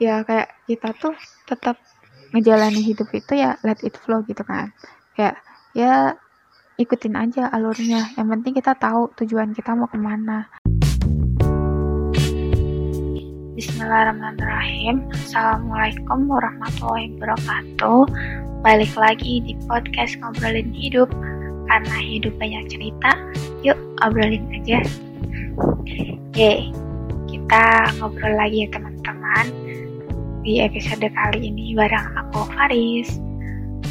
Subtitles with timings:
[0.00, 1.12] ya kayak kita tuh
[1.44, 1.76] tetap
[2.32, 4.72] ngejalani hidup itu ya let it flow gitu kan.
[5.12, 5.36] Kayak
[5.76, 6.16] ya
[6.80, 8.08] ikutin aja alurnya.
[8.16, 10.48] Yang penting kita tahu tujuan kita mau ke mana.
[13.60, 15.04] Bismillahirrahmanirrahim.
[15.12, 18.00] Assalamualaikum warahmatullahi wabarakatuh.
[18.64, 21.12] Balik lagi di podcast Ngobrolin Hidup.
[21.70, 23.14] Karena hidup banyak cerita
[23.62, 24.80] Yuk obrolin aja.
[26.34, 26.72] Yeay
[27.30, 29.69] Kita ngobrol lagi ya teman-teman
[30.40, 33.20] Di episode kali ini bareng aku Faris.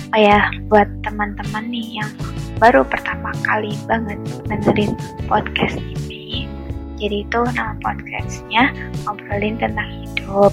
[0.09, 2.09] Oh ya, buat teman-teman nih yang
[2.57, 4.17] baru pertama kali banget
[4.49, 4.98] dengerin
[5.30, 6.49] podcast ini.
[6.98, 8.73] Jadi itu nama podcastnya
[9.05, 10.49] ngobrolin tentang hidup.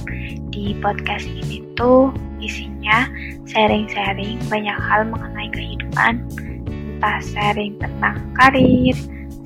[0.52, 2.12] Di podcast ini tuh
[2.44, 3.08] isinya
[3.48, 6.20] sharing-sharing banyak hal mengenai kehidupan,
[6.68, 8.92] entah sharing tentang karir,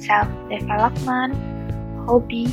[0.03, 1.39] self development,
[2.11, 2.51] hobi,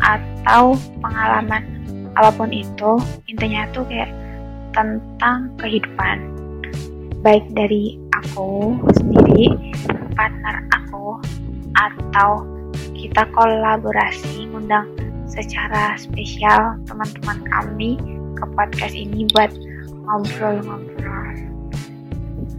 [0.00, 1.77] atau pengalaman
[2.18, 2.98] apa pun itu.
[3.30, 4.10] Intinya tuh kayak
[4.74, 6.18] tentang kehidupan.
[7.22, 9.54] Baik dari aku sendiri,
[10.18, 11.22] partner aku,
[11.78, 12.42] atau
[12.98, 14.90] kita kolaborasi ngundang
[15.30, 17.94] secara spesial teman-teman kami
[18.34, 19.54] ke podcast ini buat
[20.06, 21.30] ngobrol-ngobrol.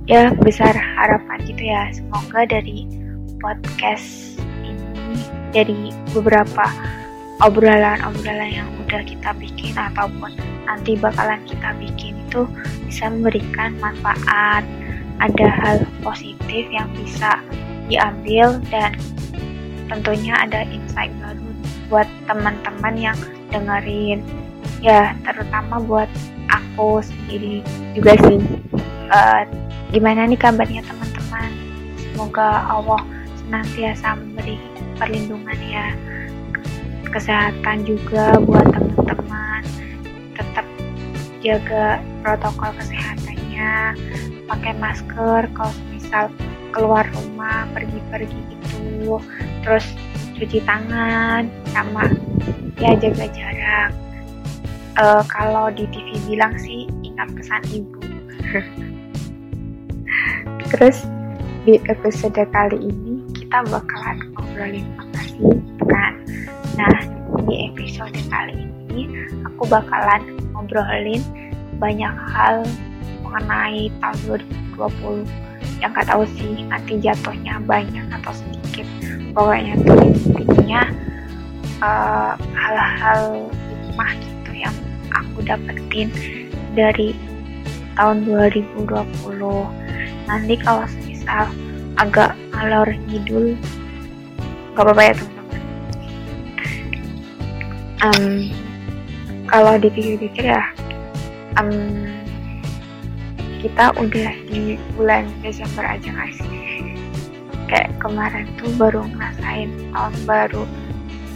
[0.08, 1.92] Ya, besar harapan gitu ya.
[1.92, 2.88] Semoga dari
[3.40, 5.20] podcast ini,
[5.54, 6.66] dari beberapa
[7.40, 10.36] obrolan-obrolan yang udah kita bikin ataupun
[10.68, 12.46] nanti bakalan kita bikin itu
[12.86, 14.62] bisa memberikan manfaat,
[15.24, 17.40] ada hal positif yang bisa
[17.88, 18.94] diambil dan
[19.90, 21.50] tentunya ada insight baru
[21.90, 23.18] buat teman-teman yang
[23.50, 24.22] dengerin.
[24.80, 26.10] Ya terutama buat
[26.52, 27.66] aku sendiri
[27.98, 28.40] juga sih.
[29.10, 29.42] Uh,
[29.90, 31.50] gimana nih kabarnya teman-teman?
[31.98, 33.02] Semoga Allah
[33.42, 34.62] senantiasa memberi
[35.02, 35.98] perlindungan ya
[37.12, 39.62] kesehatan juga buat teman-teman.
[40.38, 40.66] Tetap
[41.44, 43.96] jaga protokol kesehatannya
[44.50, 46.26] pakai masker kalau misal
[46.70, 49.18] keluar rumah pergi-pergi itu
[49.66, 49.86] terus
[50.38, 52.08] cuci tangan sama
[52.80, 53.92] ya jaga jarak.
[55.00, 58.04] Uh, kalau di TV bilang sih ingat pesan ibu.
[60.70, 61.08] Terus
[61.64, 66.14] di episode kali ini kita bakalan ngobrolin apa sih kan
[66.80, 66.96] nah
[67.44, 69.12] di episode kali ini
[69.44, 70.24] aku bakalan
[70.56, 71.20] ngobrolin
[71.76, 72.64] banyak hal
[73.20, 74.40] mengenai tahun
[74.80, 75.28] 2020
[75.84, 78.88] yang gak tahu sih nanti jatuhnya banyak atau sedikit.
[79.32, 80.00] Pokoknya tuh
[80.36, 80.82] intinya
[81.80, 84.76] uh, hal-hal hikmah gitu yang
[85.12, 86.12] aku dapetin
[86.76, 87.16] dari
[87.96, 88.88] tahun 2020
[90.28, 91.48] nanti kalau misal
[92.00, 93.56] agak ngalor ngidul
[94.76, 95.39] gak apa-apa ya teman-teman
[98.04, 98.52] um,
[99.50, 100.64] kalau dipikir-pikir ya
[101.60, 102.08] um,
[103.60, 106.96] kita udah di bulan Desember aja gak sih?
[107.68, 110.64] Kayak kemarin tuh baru ngerasain tahun baru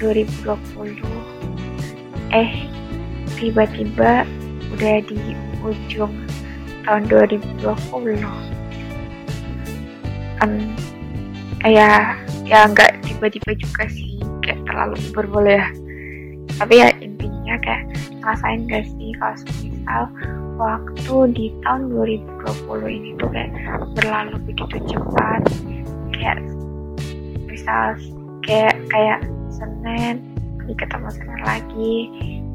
[0.02, 1.24] 2020
[2.34, 2.66] eh
[3.38, 4.26] tiba-tiba
[4.74, 6.12] udah di ujung
[6.84, 7.64] tahun 2020
[10.42, 10.54] um,
[11.64, 15.83] ya ya nggak tiba-tiba juga sih kayak terlalu berboleh
[16.62, 17.84] tapi ya intinya kayak
[18.22, 20.04] ngerasain gak sih kalau misal
[20.56, 23.52] waktu di tahun 2020 ini tuh kayak
[23.98, 25.42] berlalu begitu cepat?
[26.14, 26.38] Kayak
[27.50, 27.98] misal
[28.46, 29.20] kayak kayak
[29.54, 30.22] Senin
[30.64, 31.96] ketemu Senin lagi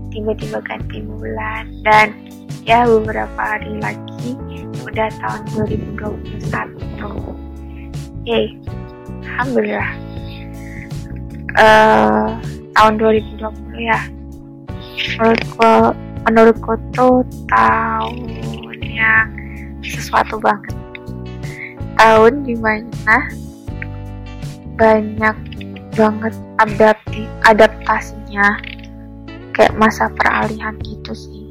[0.09, 1.65] tiba-tiba ganti bulan.
[1.85, 2.17] Dan
[2.65, 4.37] ya beberapa hari lagi
[4.89, 6.49] udah tahun 2021
[8.25, 8.57] Yeay
[9.39, 9.93] Alhamdulillah.
[11.59, 12.39] Uh,
[12.77, 14.01] tahun 2020 ya.
[15.19, 15.73] Menurutku
[16.29, 19.29] menurutku tuh tahun yang
[19.81, 20.75] sesuatu banget.
[21.99, 23.17] Tahun di mana
[24.79, 25.37] banyak
[25.99, 28.59] banget adapti adaptasinya
[29.57, 31.47] kayak masa peralihan gitu sih.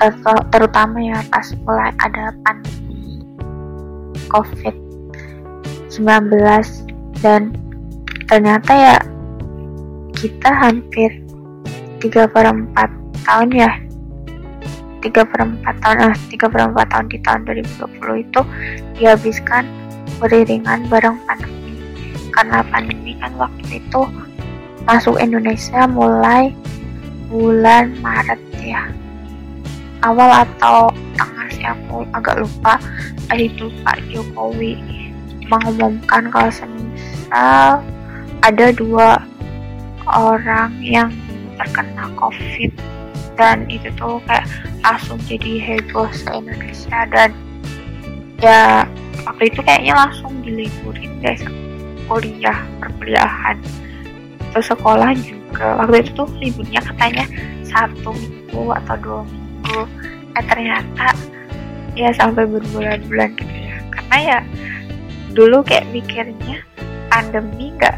[0.00, 0.10] Ter
[0.50, 3.22] terutama ya pas mulai ada pandemi
[4.32, 4.74] covid
[5.90, 6.30] 19
[7.20, 7.52] dan
[8.30, 8.96] ternyata ya
[10.20, 11.08] kita hampir
[12.04, 13.72] 3 per 4 tahun ya.
[15.00, 18.40] 3 per 4 tahun eh, 3 per 4 tahun di tahun 2020 itu
[19.00, 19.64] dihabiskan
[20.20, 21.72] beriringan bareng pandemi.
[22.36, 24.00] Karena pandemi kan waktu itu
[24.84, 26.52] masuk Indonesia mulai
[27.32, 28.92] bulan Maret ya.
[30.04, 32.76] Awal atau tengah sih aku agak lupa.
[33.32, 34.76] Itu Pak Jokowi
[35.48, 37.80] mengumumkan kalau semisal
[38.44, 39.20] ada dua
[40.14, 41.10] orang yang
[41.60, 42.72] terkena COVID.
[43.38, 44.44] Dan itu tuh kayak
[44.84, 46.98] langsung jadi heboh se Indonesia.
[47.08, 47.30] Dan
[48.40, 48.84] ya
[49.24, 51.38] waktu itu kayaknya langsung diliburin deh
[52.10, 53.56] kuliah perkuliahan.
[54.50, 55.78] Atau sekolah juga.
[55.84, 57.24] Waktu itu tuh liburnya katanya
[57.64, 59.80] satu minggu atau dua minggu.
[60.36, 61.14] Eh ternyata
[61.94, 63.76] ya sampai berbulan-bulan gitu ya.
[63.90, 64.38] Karena ya
[65.30, 66.58] dulu kayak mikirnya
[67.06, 67.94] pandemi nggak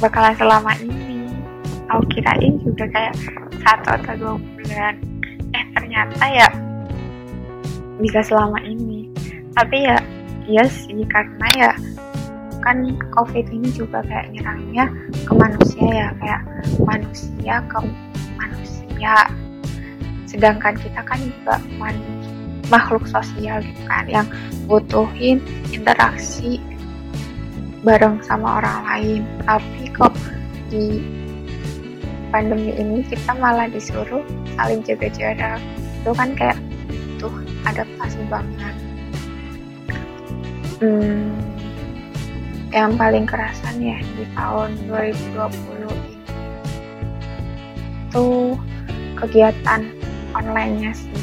[0.00, 1.09] bakalan selama ini
[1.90, 3.14] aku kirain juga kayak
[3.60, 4.94] satu atau dua bulan.
[5.50, 6.48] Eh ternyata ya
[7.98, 9.10] bisa selama ini.
[9.58, 9.98] Tapi ya
[10.46, 11.72] iya sih karena ya
[12.60, 12.84] kan
[13.16, 14.84] covid ini juga kayak nyerangnya
[15.24, 16.42] ke manusia ya kayak
[16.78, 17.78] manusia ke
[18.38, 19.14] manusia.
[20.30, 21.58] Sedangkan kita kan juga
[22.70, 24.26] makhluk sosial gitu kan yang
[24.70, 25.42] butuhin
[25.74, 26.62] interaksi
[27.82, 29.20] bareng sama orang lain.
[29.42, 30.14] Tapi kok
[30.70, 31.02] di
[32.30, 34.24] pandemi ini kita malah disuruh
[34.56, 35.60] saling jaga jarak.
[36.00, 36.58] Itu kan kayak
[37.20, 37.30] tuh
[37.68, 38.74] adaptasi banget
[40.80, 41.36] hmm,
[42.72, 46.16] yang paling kerasan ya di tahun 2020 ini
[48.10, 48.26] itu
[49.14, 49.86] kegiatan
[50.34, 51.20] online-nya sih.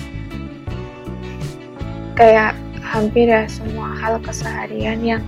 [2.16, 5.24] Kayak hampir ya semua hal keseharian yang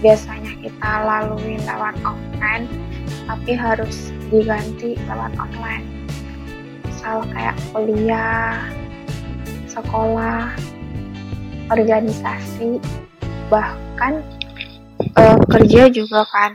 [0.00, 2.64] biasanya kita lalui lewat offline
[3.28, 5.86] tapi harus diganti lewat online.
[6.82, 8.58] Misal kayak kuliah
[9.70, 10.50] sekolah
[11.70, 12.82] organisasi
[13.46, 14.18] bahkan
[15.14, 16.50] uh, kerja juga kan.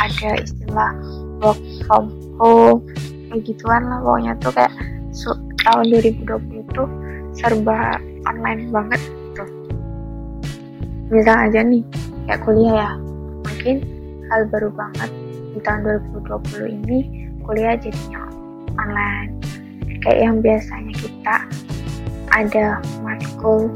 [0.00, 0.92] Ada istilah
[1.40, 2.84] work from home
[3.32, 4.00] kayak gituan lah.
[4.04, 4.72] Pokoknya tuh kayak
[5.62, 6.88] tahun 2020 tuh
[7.32, 7.96] serba
[8.28, 9.00] online banget
[9.32, 9.48] tuh.
[11.08, 11.84] Misal aja nih
[12.28, 12.90] kayak kuliah ya.
[13.42, 13.76] Mungkin
[14.32, 15.10] hal baru banget
[15.52, 18.22] di tahun 2020 ini kuliah jadinya
[18.78, 19.32] online.
[20.02, 21.36] Kayak yang biasanya kita
[22.32, 22.66] ada
[23.04, 23.70] matkul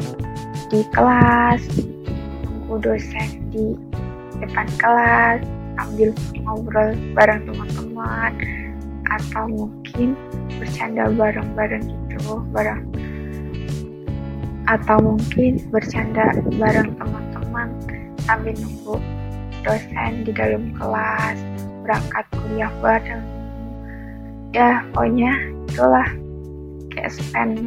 [0.73, 1.63] di kelas
[2.43, 3.79] tunggu dosen di
[4.43, 5.39] depan kelas
[5.79, 6.11] ambil
[6.43, 8.33] ngobrol bareng teman-teman
[9.07, 10.19] atau mungkin
[10.59, 12.83] bercanda bareng-bareng gitu bareng
[14.67, 17.69] atau mungkin bercanda bareng teman-teman
[18.27, 18.99] sambil nunggu
[19.63, 21.39] dosen di dalam kelas
[21.87, 23.36] berangkat kuliah bareng
[24.54, 25.32] ya pokoknya
[25.70, 26.08] itulah.
[26.93, 27.60] Kayak spend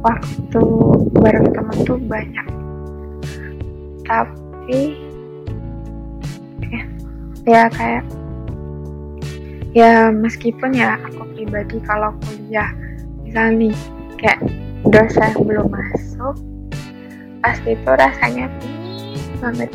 [0.00, 0.62] waktu
[1.20, 2.46] bareng teman tuh banyak.
[4.08, 4.80] Tapi
[6.66, 6.82] ya,
[7.46, 8.04] ya kayak
[9.70, 12.74] ya meskipun ya aku pribadi kalau kuliah
[13.22, 13.74] misalnya nih
[14.18, 14.40] kayak
[14.90, 16.34] dosen belum masuk
[17.40, 18.50] pasti itu rasanya
[19.38, 19.70] banget.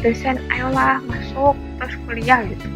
[0.00, 2.66] Dosen ayolah masuk terus kuliah gitu.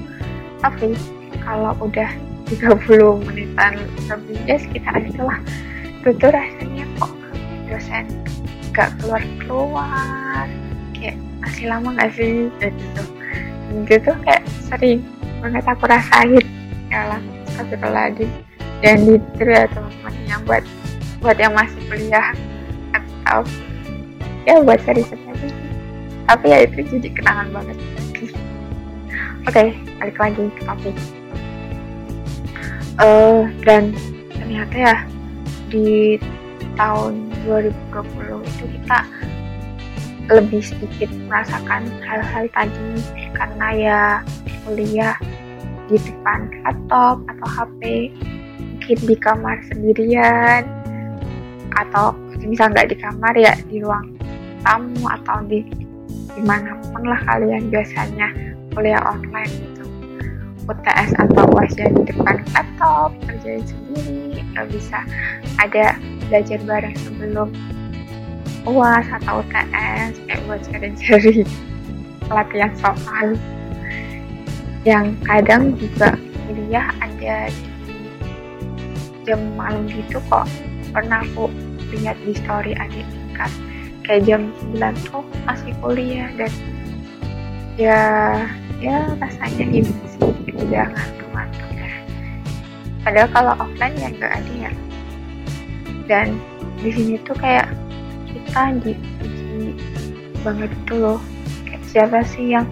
[0.60, 0.92] Tapi
[1.40, 2.12] kalau udah
[2.48, 3.72] 30 menitan
[4.08, 5.40] lebih ya sekitar itulah.
[6.00, 7.12] Itu tuh rasanya kok
[7.68, 8.04] dosen
[8.74, 10.46] gak keluar keluar
[10.92, 12.52] kayak masih lama gak sih?
[12.60, 13.02] Gitu.
[13.88, 15.00] Gitu kayak sering
[15.40, 16.44] banget aku rasain.
[16.92, 17.20] Ya lah
[17.90, 18.28] lagi.
[18.84, 20.64] Dan itu ya teman-teman yang buat
[21.24, 22.28] buat yang masih kuliah.
[22.92, 23.48] Atau
[24.44, 25.08] ya buat serius
[26.24, 27.76] tapi ya itu jadi kenangan banget.
[29.44, 29.68] Oke okay,
[30.00, 30.96] balik lagi ke topik
[33.00, 33.94] uh, dan
[34.34, 34.96] ternyata ya
[35.70, 36.18] di
[36.74, 38.98] tahun 2020 itu kita
[40.32, 42.92] lebih sedikit merasakan hal-hal tadi.
[43.34, 44.00] Karena ya
[44.64, 45.16] kuliah
[45.90, 48.12] di depan laptop atau HP
[48.84, 50.64] mungkin di kamar sendirian
[51.72, 52.12] atau
[52.44, 54.12] misal nggak di kamar ya di ruang
[54.60, 55.64] tamu atau di
[56.36, 58.28] di mana pun lah kalian biasanya
[58.76, 59.73] kuliah online
[60.64, 64.98] UTS atau uasnya di depan laptop kerjain sendiri nggak bisa
[65.60, 67.48] ada belajar bareng sebelum
[68.64, 71.44] uas atau UTS kayak buat cari-cari
[72.32, 73.36] latihan soal
[74.84, 77.48] yang kadang juga kuliah ada
[77.88, 77.96] di
[79.24, 80.44] jam malam gitu kok.
[80.92, 81.48] Pernah aku
[81.96, 83.52] lihat di story adik tingkat
[84.04, 86.52] kayak jam 9 tuh masih kuliah dan
[87.74, 88.02] ya
[88.78, 90.20] ya rasanya gitu sih
[90.54, 91.90] udah ngantuk-ngantuk ya
[93.04, 94.72] padahal kalau offline ya nggak ada ya.
[96.04, 96.26] Dan
[96.80, 97.68] di sini tuh kayak
[98.28, 99.76] kita diuji
[100.44, 101.20] banget itu loh.
[101.68, 102.68] Kayak siapa sih yang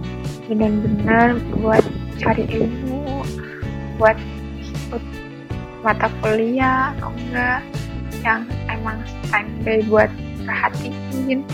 [0.49, 1.85] benar-benar buat
[2.21, 3.25] cari ilmu
[4.01, 4.17] buat
[4.61, 5.05] ikut
[5.85, 7.61] mata kuliah atau enggak
[8.25, 10.11] yang emang standby buat
[10.45, 11.45] perhatiin.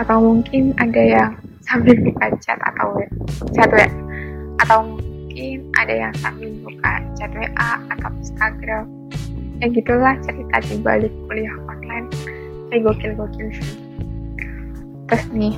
[0.00, 1.32] Atau mungkin ada yang
[1.66, 2.98] sambil buka chat atau
[3.54, 3.88] chat WA
[4.62, 8.86] atau mungkin ada yang sambil buka chat WA atau Instagram.
[9.62, 12.10] Ya gitulah cerita di balik kuliah online.
[12.70, 13.78] Kayak gokil-gokil sih.
[15.06, 15.54] Terus nih.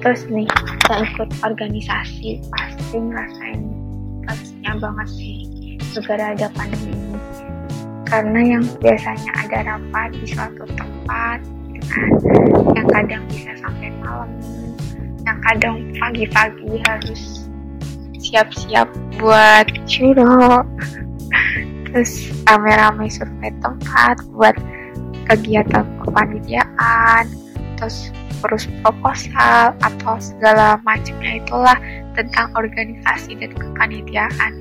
[0.00, 0.48] Terus nih
[0.90, 2.40] yang ikut organisasi.
[2.50, 3.62] Pasti ngerasain
[4.24, 5.36] plusnya banget sih
[5.90, 7.18] segera ada pandemi ini.
[8.06, 11.38] Karena yang biasanya ada rapat di suatu tempat
[12.76, 14.30] yang kadang bisa sampai malam.
[15.26, 17.22] Yang kadang pagi-pagi harus
[18.20, 20.66] siap-siap buat curug.
[21.90, 24.54] Terus rame-rame survei tempat buat
[25.26, 27.24] kegiatan kepanitiaan.
[27.80, 31.76] Terus urus proposal atau segala macamnya itulah
[32.14, 34.52] tentang organisasi dan kepanitiaan.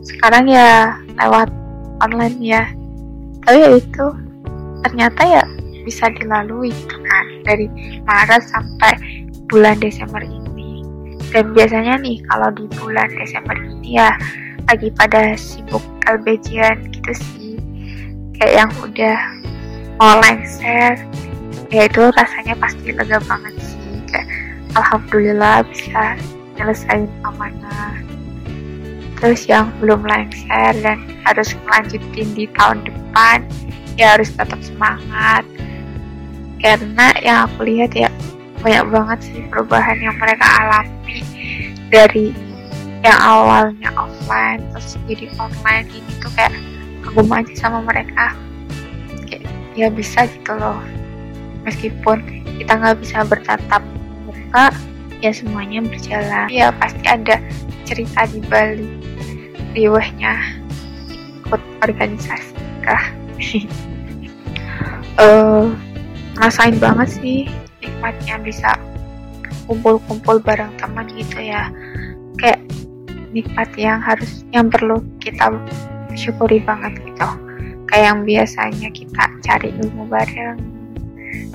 [0.00, 1.52] Sekarang ya lewat
[2.00, 2.64] online ya.
[3.44, 4.06] Tapi ya itu
[4.80, 5.44] ternyata ya
[5.84, 7.66] bisa dilalui gitu kan dari
[8.04, 8.92] Maret sampai
[9.50, 10.84] bulan Desember ini.
[11.30, 14.10] Dan biasanya nih kalau di bulan Desember ini ya
[14.66, 17.54] lagi pada sibuk LBJan gitu sih.
[18.38, 19.18] Kayak yang udah
[20.00, 20.96] mau lengser
[21.70, 23.94] ya itu rasanya pasti lega banget sih.
[24.10, 24.26] Kayak
[24.74, 26.18] alhamdulillah bisa
[26.58, 27.94] nyelesain amanah.
[29.20, 33.44] Terus yang belum lengser dan harus melanjutin di tahun depan
[34.00, 35.44] ya harus tetap semangat
[36.60, 38.08] karena yang aku lihat ya
[38.60, 41.24] banyak banget sih perubahan yang mereka alami
[41.88, 42.36] dari
[43.00, 46.52] yang awalnya offline terus jadi online ini tuh kayak
[47.00, 48.36] kagum aja sama mereka.
[49.26, 50.78] Kayak ya bisa gitu loh.
[51.64, 52.20] Meskipun
[52.60, 53.82] kita nggak bisa bertatap
[54.28, 54.68] muka
[55.24, 56.46] ya semuanya berjalan.
[56.52, 57.40] Ya pasti ada
[57.88, 58.92] cerita di balik
[59.72, 60.60] riwahnya
[61.40, 63.04] ikut organisasi kah?
[65.16, 65.72] Uh,
[66.40, 67.44] ngerasain banget sih
[67.84, 68.72] nikmatnya bisa
[69.68, 71.68] kumpul-kumpul bareng teman gitu ya.
[72.40, 72.64] Kayak
[73.36, 75.52] nikmat yang harus yang perlu kita
[76.16, 77.28] syukuri banget gitu.
[77.92, 80.56] Kayak yang biasanya kita cari ilmu bareng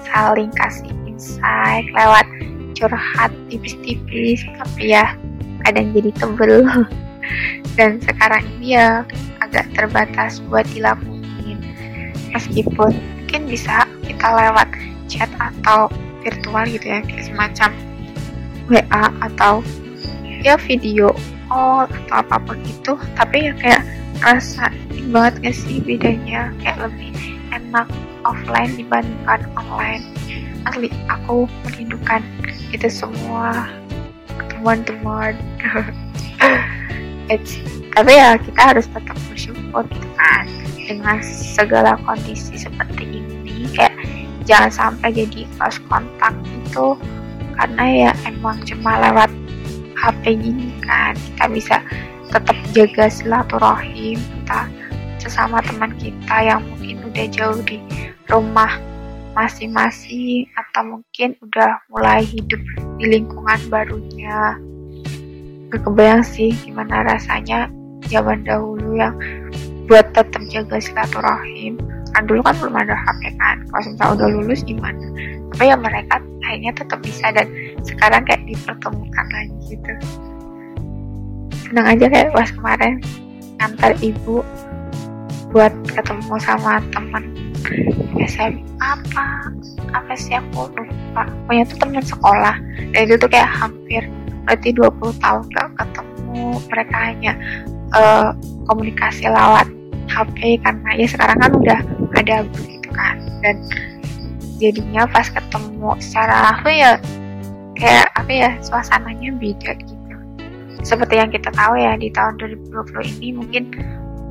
[0.05, 2.29] saling kasih insight lewat
[2.77, 5.17] curhat tipis-tipis tapi ya
[5.65, 6.61] kadang jadi tebel.
[7.75, 9.01] Dan sekarang ini ya
[9.41, 11.57] agak terbatas buat dilakuin.
[12.37, 12.93] Meskipun
[13.25, 13.89] mungkin bisa
[14.25, 14.69] kita lewat
[15.05, 15.85] chat atau
[16.25, 17.69] virtual gitu ya kayak semacam
[18.73, 19.61] WA atau
[20.41, 21.13] ya video
[21.45, 22.97] call atau apa pun itu.
[23.13, 23.85] Tapi ya kayak
[24.25, 24.73] rasa
[25.13, 26.49] banget gak sih bedanya?
[26.57, 27.13] Kayak lebih
[27.53, 27.85] enak
[28.25, 30.01] offline dibandingkan online.
[30.65, 32.25] Asli aku merindukan
[32.73, 33.69] itu semua.
[34.49, 35.37] Teman-teman.
[37.93, 40.49] Tapi ya kita harus tetap bersyukur gitu kan
[40.81, 43.24] dengan segala kondisi seperti ini
[44.45, 46.97] jangan sampai jadi lost kontak itu
[47.57, 49.31] karena ya emang cuma lewat
[49.97, 51.77] HP gini kan kita bisa
[52.29, 54.61] tetap jaga silaturahim kita
[55.25, 57.81] sesama teman kita yang mungkin udah jauh di
[58.29, 58.77] rumah
[59.35, 62.61] masing-masing atau mungkin udah mulai hidup
[63.01, 64.55] di lingkungan barunya.
[65.73, 67.67] Gak kebayang sih gimana rasanya
[68.07, 69.17] zaman dahulu yang
[69.91, 71.77] buat tetap jaga silaturahim
[72.15, 73.57] kan dulu kan belum ada HP kan.
[73.67, 75.05] Kalau misalnya udah lulus gimana?
[75.51, 76.15] Tapi ya mereka
[76.47, 77.47] akhirnya tetap bisa dan
[77.83, 79.91] sekarang kayak dipertemukan lagi gitu.
[81.67, 83.03] Senang aja kayak pas kemarin
[83.59, 84.39] ngantar ibu
[85.51, 87.23] buat ketemu sama teman
[88.27, 89.51] SMA apa
[89.91, 91.27] apa sih aku lupa.
[91.27, 92.55] Pokoknya tuh teman sekolah.
[92.95, 94.03] Dan itu tuh kayak hampir
[94.47, 96.43] berarti 20 tahun gak ketemu.
[96.71, 97.33] Mereka hanya
[97.95, 98.29] uh,
[98.67, 99.67] komunikasi lewat
[100.05, 101.79] HP karena ya sekarang kan udah
[102.15, 103.19] ada gitu kan.
[103.43, 103.55] Dan
[104.57, 106.91] jadinya pas ketemu secara langsung ya
[107.75, 110.15] kayak apa ya suasananya beda gitu.
[110.85, 113.63] Seperti yang kita tahu ya di tahun 2020 ini mungkin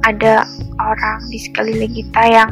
[0.04, 0.44] ada
[0.80, 2.50] orang di sekeliling kita yang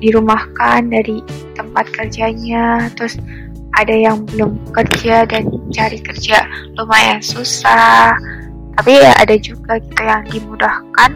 [0.00, 1.24] dirumahkan dari
[1.56, 3.16] tempat kerjanya terus
[3.78, 6.44] ada yang belum kerja dan cari kerja
[6.76, 8.16] lumayan susah.
[8.76, 11.10] Tapi ya ada juga gitu yang dimudahkan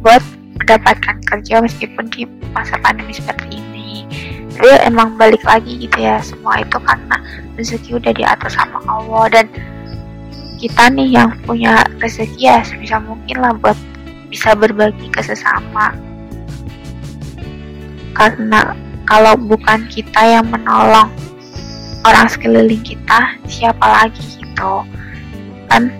[0.00, 0.22] buat
[0.70, 4.06] mendapatkan kerja meskipun di masa pandemi seperti ini.
[4.54, 7.18] Tapi emang balik lagi gitu ya semua itu karena
[7.58, 9.26] rezeki udah diatur sama Allah.
[9.34, 9.46] Dan
[10.62, 13.74] kita nih yang punya rezeki ya sebisa mungkin lah buat
[14.30, 15.90] bisa berbagi ke sesama.
[18.14, 18.78] Karena
[19.10, 21.10] kalau bukan kita yang menolong
[22.06, 24.86] orang sekeliling kita siapa lagi gitu?
[25.66, 25.90] Kan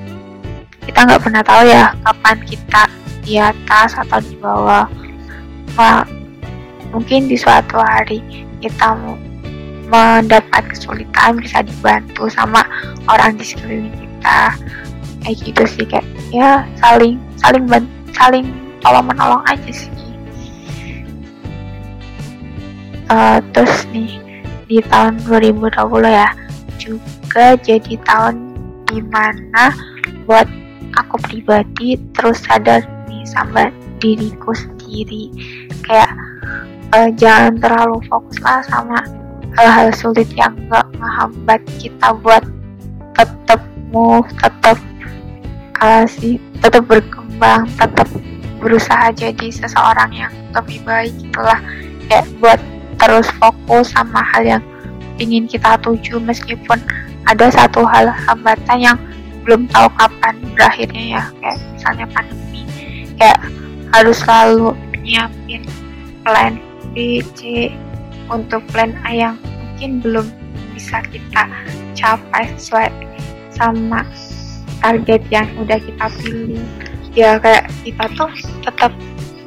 [0.86, 2.82] kita nggak pernah tahu ya kapan kita
[3.24, 4.86] di atas atau di bawah.
[5.78, 6.04] Wah,
[6.90, 8.20] mungkin di suatu hari
[8.60, 8.96] kita
[9.90, 12.62] mendapat kesulitan bisa dibantu sama
[13.10, 14.54] orang di sekeliling kita.
[15.20, 17.64] Kayak gitu sih kayak ya saling saling
[18.16, 18.46] saling
[18.80, 19.92] tolong menolong aja sih.
[23.10, 24.22] Uh, terus nih
[24.70, 25.74] di tahun 2020
[26.06, 26.30] ya
[26.78, 28.54] juga jadi tahun
[28.86, 29.74] di mana
[30.30, 30.46] buat
[30.94, 32.86] aku pribadi terus sadar
[33.30, 33.70] sama
[34.02, 35.30] diriku sendiri.
[35.86, 36.10] Kayak
[36.94, 38.98] uh, jangan terlalu fokus lah sama
[39.58, 42.42] hal-hal sulit yang gak menghambat kita buat
[43.14, 43.60] tetap
[43.90, 44.78] move tetap
[45.82, 48.06] uh, sih tetap berkembang tetap
[48.62, 51.58] berusaha jadi seseorang yang lebih baik itulah
[52.06, 52.60] kayak buat
[53.00, 54.62] terus fokus sama hal yang
[55.20, 56.78] ingin kita tuju meskipun
[57.28, 58.98] ada satu hal hambatan yang
[59.44, 61.22] belum tahu kapan berakhirnya ya.
[61.40, 62.39] Kayak misalnya pandemi
[63.20, 63.40] kayak
[63.92, 64.72] harus selalu
[65.04, 65.62] nyiapin
[66.24, 66.56] plan
[66.96, 67.70] B, C
[68.32, 70.26] untuk plan A yang mungkin belum
[70.72, 71.44] bisa kita
[71.92, 72.88] capai sesuai
[73.52, 74.02] sama
[74.80, 76.64] target yang udah kita pilih.
[77.12, 78.30] Ya kayak kita tuh
[78.64, 78.90] tetap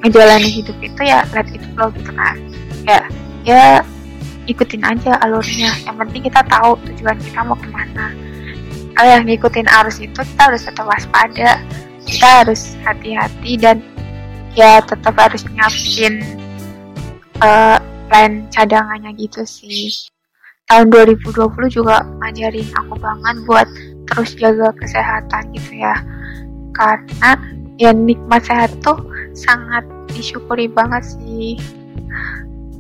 [0.06, 2.38] menjalani hidup itu ya let it flow gitu kan.
[2.86, 3.06] Kayak
[3.48, 3.82] ya
[4.46, 5.72] ikutin aja alurnya.
[5.88, 8.14] Yang penting kita tahu tujuan kita mau ke mana.
[8.94, 11.58] Kalau yang ngikutin arus itu kita harus tetap waspada
[12.04, 13.80] kita harus hati-hati dan
[14.54, 16.22] ya tetap harus nyiapin
[17.42, 19.90] uh, plan cadangannya gitu sih.
[20.70, 23.68] Tahun 2020 juga ngajarin aku banget buat
[24.12, 25.96] terus jaga kesehatan gitu ya.
[26.74, 27.32] Karena
[27.82, 28.98] ya nikmat sehat tuh
[29.34, 29.84] sangat
[30.14, 31.58] disyukuri banget sih.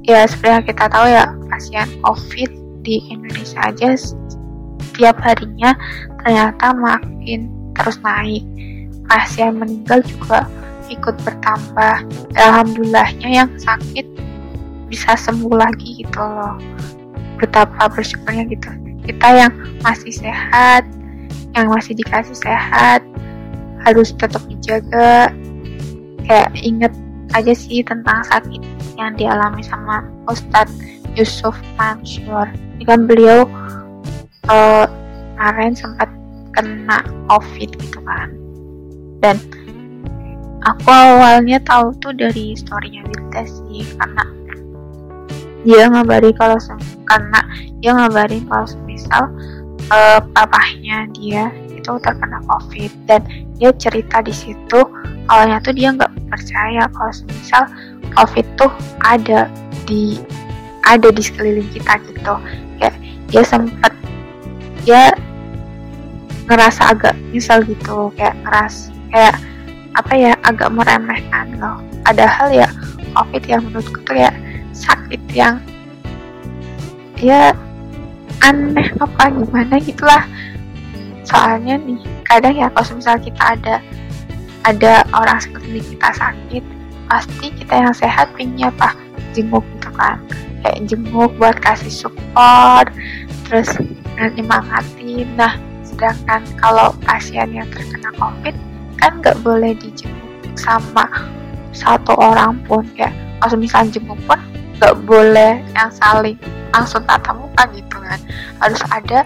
[0.03, 2.51] Ya seperti yang kita tahu ya pasien COVID
[2.84, 5.72] di Indonesia aja setiap harinya
[6.22, 8.44] ternyata makin terus naik
[9.10, 10.48] pasien meninggal juga
[10.91, 12.05] ikut bertambah
[12.38, 14.05] alhamdulillahnya yang sakit
[14.91, 16.60] bisa sembuh lagi gitu loh
[17.41, 18.69] betapa bersyukurnya gitu
[19.03, 20.86] kita yang masih sehat
[21.57, 23.01] yang masih dikasih sehat
[23.83, 25.33] harus tetap dijaga
[26.24, 26.93] kayak inget
[27.33, 28.62] aja sih tentang sakit
[28.95, 30.72] yang dialami sama Ustadz
[31.17, 32.50] Yusuf Mansur.
[32.77, 33.46] Ini kan beliau
[34.50, 34.85] uh,
[35.37, 36.09] kemarin sempat
[36.53, 38.29] kena COVID gitu kan.
[39.24, 39.40] Dan
[40.68, 44.24] aku awalnya tahu tuh dari storynya Wirda sih karena
[45.64, 46.59] dia ngabari kalau
[47.07, 47.40] karena
[47.79, 49.31] dia ngabari kalau misal
[49.88, 52.92] uh, papahnya dia itu terkena covid.
[53.07, 53.24] Dan
[53.55, 54.83] dia cerita di situ
[55.31, 57.64] awalnya tuh dia nggak percaya kalau misal
[58.20, 58.72] covid tuh
[59.07, 59.48] ada
[59.88, 60.20] di
[60.83, 62.36] ada di sekeliling kita gitu.
[62.75, 63.00] Kayak
[63.31, 63.96] dia sempat
[64.83, 65.16] dia
[66.51, 69.37] ngerasa agak nyesel gitu kayak ngeras kayak
[69.93, 71.77] apa ya agak meremehkan loh.
[72.01, 72.67] Padahal ya
[73.13, 74.33] covid yang menurutku tuh ya
[74.73, 75.61] sakit yang
[77.21, 77.53] ya
[78.41, 80.25] aneh apa gimana gitulah.
[81.23, 83.75] Soalnya nih kadang ya kalau misal kita ada
[84.65, 86.63] ada orang seperti kita sakit
[87.05, 88.97] pasti kita yang sehat pingin apa
[89.37, 90.17] jenguk gitu kan.
[90.65, 92.89] Kayak jenguk buat kasih support
[93.45, 93.69] terus
[94.17, 95.53] nyemangatin nah
[95.85, 98.55] sedangkan kalau pasien yang terkena covid
[99.00, 101.06] kan nggak boleh dijenguk sama
[101.74, 102.86] satu orang pun.
[102.94, 104.40] Kayak kalau misalnya jenguk pun
[104.79, 106.38] nggak boleh yang saling
[106.74, 108.20] langsung tatap muka gitu kan.
[108.62, 109.20] Harus ada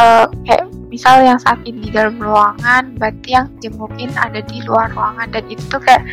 [0.00, 5.28] uh, kayak misal yang sakit di dalam ruangan berarti yang jengukin ada di luar ruangan.
[5.32, 6.04] Dan itu tuh kayak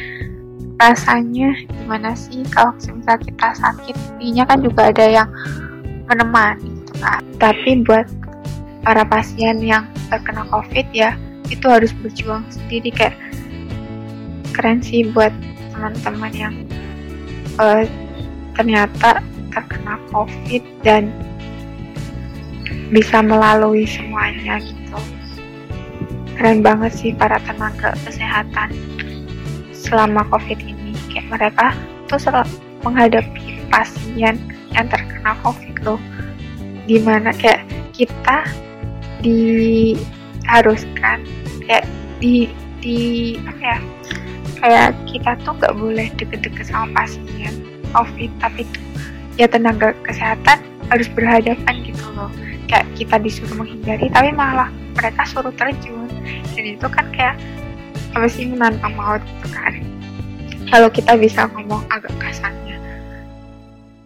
[0.80, 2.44] rasanya gimana sih?
[2.52, 5.30] Kalau misal kita sakit intinya kan juga ada yang
[6.08, 7.22] menemani gitu kan.
[7.36, 8.08] Tapi buat
[8.84, 11.14] para pasien yang terkena covid ya
[11.48, 13.16] itu harus berjuang sendiri kayak
[14.52, 15.32] keren sih buat
[15.72, 16.56] teman-teman yang
[17.56, 17.88] uh,
[18.60, 19.24] ternyata
[19.56, 21.08] terkena covid dan
[22.92, 25.00] bisa melalui semuanya gitu.
[26.36, 28.76] Keren banget sih para tenaga kesehatan
[29.72, 30.92] selama covid ini.
[31.08, 31.68] Kayak mereka
[32.12, 32.52] tuh selalu
[32.84, 34.36] menghadapi pasien
[34.76, 36.02] yang terkena covid loh.
[36.84, 38.48] Di mana kayak kita
[40.50, 41.22] diharuskan.
[41.70, 41.86] Kayak
[42.18, 42.50] di
[42.82, 42.98] di
[43.46, 43.80] apa ya
[44.58, 47.54] kayak kita tuh nggak boleh deket-deket sama pasien
[47.94, 48.84] covid tapi tuh
[49.38, 50.60] ya tenaga kesehatan
[50.90, 52.34] harus berhadapan gitu loh.
[52.66, 56.10] Kayak kita disuruh menghindari tapi malah mereka suruh terjun.
[56.58, 57.38] Dan itu kan kayak
[58.18, 59.74] apa sih menantang maut gitu kan.
[60.74, 62.70] Kalau kita bisa ngomong agak kasarnya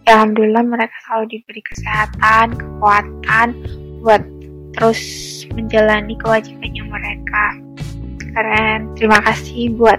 [0.04, 3.48] ya alhamdulillah mereka selalu diberi kesehatan kekuatan
[4.04, 4.20] buat
[4.74, 5.00] terus
[5.54, 7.44] menjalani kewajibannya mereka.
[8.34, 8.90] Keren.
[8.98, 9.98] Terima kasih buat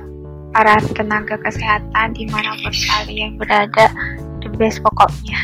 [0.51, 3.87] para tenaga kesehatan di mana pun kalian berada.
[4.43, 5.39] The best pokoknya.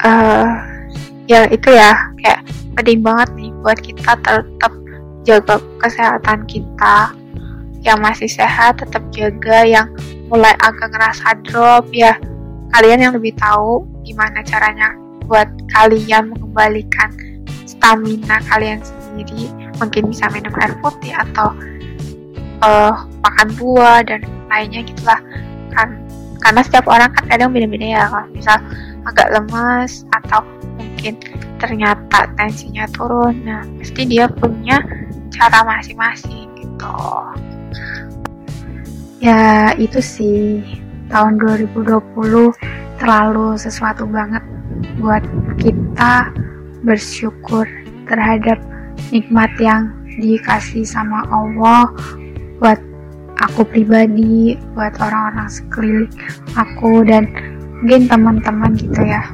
[0.00, 0.48] Uh,
[1.26, 1.92] ya itu ya.
[2.22, 2.46] Kayak
[2.78, 4.72] penting banget nih buat kita tetap
[5.26, 7.12] jaga kesehatan kita.
[7.82, 9.66] Yang masih sehat tetap jaga.
[9.66, 9.90] Yang
[10.30, 12.14] mulai agak ngerasa drop ya.
[12.70, 14.94] Kalian yang lebih tahu gimana caranya
[15.30, 17.14] buat kalian mengembalikan
[17.62, 19.46] stamina kalian sendiri.
[19.78, 21.54] Mungkin bisa minum air putih atau
[22.66, 25.22] uh, makan buah dan lainnya gitulah.
[25.70, 26.02] Kan
[26.42, 28.02] karena setiap orang kan kadang beda-beda ya.
[28.10, 28.58] Kalau misal
[29.06, 30.42] agak lemas atau
[30.76, 31.14] mungkin
[31.56, 34.82] ternyata tensinya turun nah pasti dia punya
[35.30, 36.98] cara masing-masing gitu.
[39.22, 40.66] Ya itu sih.
[41.10, 41.90] Tahun 2020
[43.02, 44.46] terlalu sesuatu banget
[44.98, 45.24] buat
[45.60, 46.32] kita
[46.84, 47.68] bersyukur
[48.08, 48.58] terhadap
[49.12, 51.88] nikmat yang dikasih sama Allah
[52.60, 52.80] buat
[53.40, 56.12] aku pribadi, buat orang-orang sekeliling
[56.54, 57.24] aku dan
[57.80, 59.24] mungkin teman-teman gitu ya.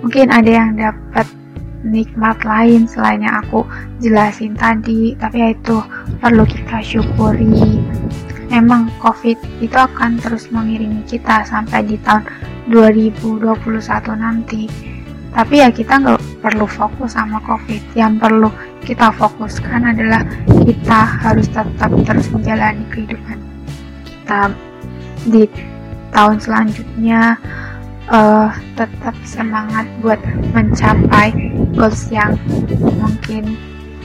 [0.00, 1.28] Mungkin ada yang dapat
[1.84, 3.64] nikmat lain selain yang aku
[4.00, 5.76] jelasin tadi, tapi ya itu
[6.20, 7.80] perlu kita syukuri.
[8.50, 12.26] Memang COVID itu akan terus mengiringi kita sampai di tahun
[12.68, 13.46] 2021
[14.18, 14.66] nanti.
[15.30, 17.94] Tapi ya kita nggak perlu fokus sama COVID.
[17.94, 18.50] Yang perlu
[18.82, 20.26] kita fokuskan adalah
[20.66, 23.38] kita harus tetap terus menjalani kehidupan
[24.04, 24.42] kita
[25.30, 25.46] di
[26.10, 27.38] tahun selanjutnya
[28.10, 30.18] uh, tetap semangat buat
[30.52, 31.30] mencapai
[31.78, 32.34] goals yang
[32.98, 33.54] mungkin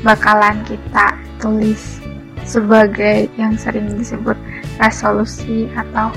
[0.05, 2.04] bakalan kita tulis
[2.45, 4.37] sebagai yang sering disebut
[4.77, 6.13] resolusi atau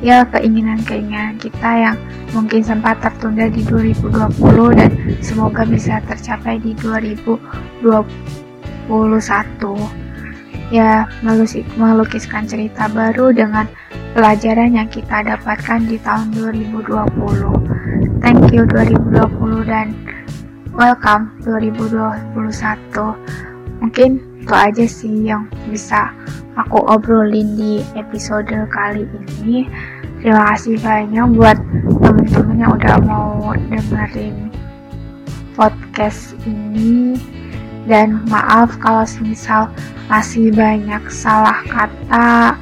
[0.00, 1.96] ya keinginan-keinginan kita yang
[2.32, 4.40] mungkin sempat tertunda di 2020
[4.72, 4.88] dan
[5.20, 7.36] semoga bisa tercapai di 2021
[10.72, 11.04] ya
[11.76, 13.68] melukiskan cerita baru dengan
[14.16, 19.92] pelajaran yang kita dapatkan di tahun 2020 thank you 2020 dan
[20.72, 26.08] welcome 2021 mungkin itu aja sih yang bisa
[26.56, 29.04] aku obrolin di episode kali
[29.36, 29.68] ini.
[30.20, 31.56] Terima kasih banyak buat
[32.00, 34.48] teman-teman yang udah mau dengerin
[35.56, 37.20] podcast ini.
[37.88, 39.72] Dan maaf kalau misal
[40.08, 42.54] masih banyak salah kata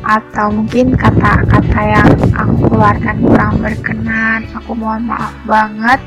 [0.00, 4.48] atau mungkin kata-kata yang aku keluarkan kurang berkenan.
[4.60, 6.00] Aku mohon maaf banget.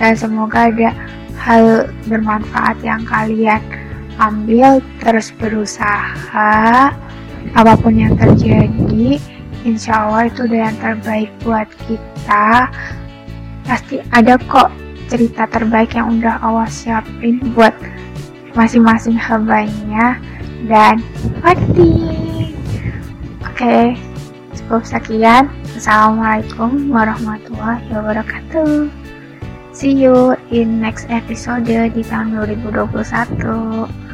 [0.00, 0.90] Dan semoga ada
[1.36, 3.60] hal bermanfaat yang kalian
[4.18, 6.90] ambil terus berusaha.
[7.56, 9.16] Apa pun yang terjadi
[9.64, 12.68] insya Allah itu udah yang terbaik buat kita.
[13.64, 14.70] Pasti ada kok
[15.08, 17.72] cerita terbaik yang udah Allah siapin buat
[18.52, 20.20] masing-masing hambanya
[20.68, 21.00] dan
[21.40, 21.94] pasti.
[23.46, 23.84] Oke okay,
[24.54, 25.50] cukup sekian.
[25.78, 28.90] Assalamualaikum warahmatullahi wabarakatuh.
[29.70, 34.07] See you in next episode di tahun 2021.